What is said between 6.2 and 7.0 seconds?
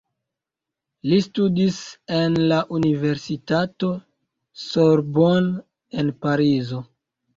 Parizo.